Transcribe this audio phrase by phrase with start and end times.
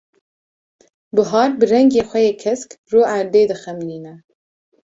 [1.15, 4.13] Buhar bi rengê xwe yê kesk, rûerdê dixemilîne.